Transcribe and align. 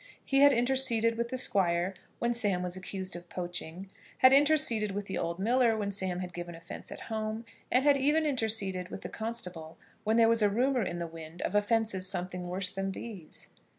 He 0.25 0.39
had 0.39 0.51
interceded 0.51 1.15
with 1.15 1.29
the 1.29 1.37
Squire 1.37 1.93
when 2.17 2.33
Sam 2.33 2.63
was 2.63 2.75
accused 2.75 3.15
of 3.15 3.29
poaching, 3.29 3.91
had 4.17 4.33
interceded 4.33 4.93
with 4.93 5.05
the 5.05 5.19
old 5.19 5.37
miller 5.37 5.77
when 5.77 5.91
Sam 5.91 6.21
had 6.21 6.33
given 6.33 6.55
offence 6.55 6.91
at 6.91 7.01
home, 7.01 7.45
and 7.71 7.83
had 7.85 7.97
even 7.97 8.25
interceded 8.25 8.89
with 8.89 9.01
the 9.03 9.09
constable 9.09 9.77
when 10.03 10.17
there 10.17 10.27
was 10.27 10.41
a 10.41 10.49
rumour 10.49 10.81
in 10.81 10.97
the 10.97 11.05
wind 11.05 11.43
of 11.43 11.53
offences 11.53 12.07
something 12.07 12.47
worse 12.47 12.69
than 12.69 12.93
these. 12.93 13.49